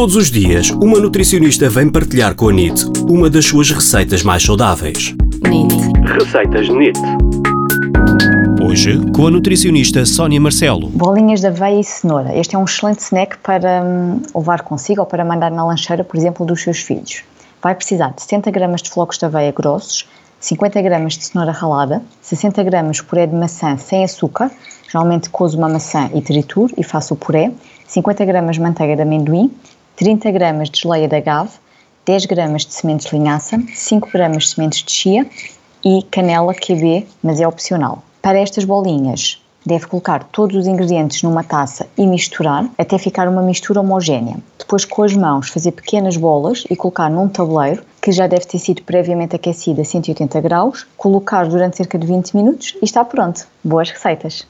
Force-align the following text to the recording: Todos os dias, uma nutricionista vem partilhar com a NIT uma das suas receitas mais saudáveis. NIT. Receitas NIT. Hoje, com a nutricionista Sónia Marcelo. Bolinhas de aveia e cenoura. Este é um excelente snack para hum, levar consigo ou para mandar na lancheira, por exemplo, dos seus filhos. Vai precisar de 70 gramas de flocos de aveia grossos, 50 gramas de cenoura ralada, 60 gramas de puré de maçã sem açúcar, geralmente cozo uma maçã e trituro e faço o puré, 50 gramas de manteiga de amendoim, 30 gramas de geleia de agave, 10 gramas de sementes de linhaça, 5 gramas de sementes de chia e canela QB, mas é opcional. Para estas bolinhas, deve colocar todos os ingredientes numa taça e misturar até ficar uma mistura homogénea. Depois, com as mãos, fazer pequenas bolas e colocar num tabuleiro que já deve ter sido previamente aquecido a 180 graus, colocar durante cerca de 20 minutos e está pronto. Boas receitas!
Todos 0.00 0.16
os 0.16 0.30
dias, 0.30 0.70
uma 0.70 0.98
nutricionista 0.98 1.68
vem 1.68 1.86
partilhar 1.92 2.34
com 2.34 2.48
a 2.48 2.52
NIT 2.54 2.86
uma 3.06 3.28
das 3.28 3.44
suas 3.44 3.70
receitas 3.70 4.22
mais 4.22 4.42
saudáveis. 4.42 5.14
NIT. 5.46 5.74
Receitas 6.18 6.70
NIT. 6.70 6.98
Hoje, 8.62 8.98
com 9.14 9.26
a 9.26 9.30
nutricionista 9.30 10.06
Sónia 10.06 10.40
Marcelo. 10.40 10.88
Bolinhas 10.88 11.42
de 11.42 11.48
aveia 11.48 11.80
e 11.80 11.84
cenoura. 11.84 12.34
Este 12.34 12.56
é 12.56 12.58
um 12.58 12.64
excelente 12.64 13.00
snack 13.00 13.36
para 13.42 13.82
hum, 13.84 14.22
levar 14.34 14.62
consigo 14.62 15.02
ou 15.02 15.06
para 15.06 15.22
mandar 15.22 15.50
na 15.50 15.66
lancheira, 15.66 16.02
por 16.02 16.16
exemplo, 16.16 16.46
dos 16.46 16.62
seus 16.62 16.78
filhos. 16.78 17.22
Vai 17.62 17.74
precisar 17.74 18.14
de 18.14 18.22
70 18.22 18.50
gramas 18.52 18.80
de 18.80 18.88
flocos 18.88 19.18
de 19.18 19.26
aveia 19.26 19.52
grossos, 19.52 20.08
50 20.40 20.80
gramas 20.80 21.18
de 21.18 21.26
cenoura 21.26 21.52
ralada, 21.52 22.02
60 22.22 22.62
gramas 22.62 22.96
de 22.96 23.04
puré 23.04 23.26
de 23.26 23.34
maçã 23.34 23.76
sem 23.76 24.02
açúcar, 24.02 24.50
geralmente 24.90 25.28
cozo 25.28 25.58
uma 25.58 25.68
maçã 25.68 26.08
e 26.14 26.22
trituro 26.22 26.72
e 26.78 26.82
faço 26.82 27.12
o 27.12 27.18
puré, 27.18 27.52
50 27.86 28.24
gramas 28.24 28.56
de 28.56 28.62
manteiga 28.62 28.96
de 28.96 29.02
amendoim, 29.02 29.50
30 30.00 30.30
gramas 30.30 30.70
de 30.70 30.80
geleia 30.80 31.06
de 31.06 31.14
agave, 31.14 31.50
10 32.06 32.24
gramas 32.24 32.64
de 32.64 32.72
sementes 32.72 33.10
de 33.10 33.18
linhaça, 33.18 33.62
5 33.74 34.08
gramas 34.10 34.44
de 34.44 34.48
sementes 34.48 34.82
de 34.82 34.90
chia 34.90 35.26
e 35.84 36.02
canela 36.10 36.54
QB, 36.54 37.06
mas 37.22 37.38
é 37.38 37.46
opcional. 37.46 38.02
Para 38.22 38.38
estas 38.38 38.64
bolinhas, 38.64 39.44
deve 39.64 39.86
colocar 39.86 40.24
todos 40.24 40.56
os 40.56 40.66
ingredientes 40.66 41.22
numa 41.22 41.44
taça 41.44 41.86
e 41.98 42.06
misturar 42.06 42.66
até 42.78 42.96
ficar 42.96 43.28
uma 43.28 43.42
mistura 43.42 43.80
homogénea. 43.80 44.38
Depois, 44.58 44.86
com 44.86 45.02
as 45.02 45.14
mãos, 45.14 45.50
fazer 45.50 45.72
pequenas 45.72 46.16
bolas 46.16 46.64
e 46.70 46.74
colocar 46.74 47.10
num 47.10 47.28
tabuleiro 47.28 47.84
que 48.00 48.10
já 48.10 48.26
deve 48.26 48.46
ter 48.46 48.58
sido 48.58 48.82
previamente 48.84 49.36
aquecido 49.36 49.82
a 49.82 49.84
180 49.84 50.40
graus, 50.40 50.86
colocar 50.96 51.46
durante 51.46 51.76
cerca 51.76 51.98
de 51.98 52.06
20 52.06 52.34
minutos 52.34 52.74
e 52.80 52.86
está 52.86 53.04
pronto. 53.04 53.46
Boas 53.62 53.90
receitas! 53.90 54.46